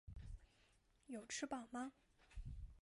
[1.05, 1.93] 有吃饱吗？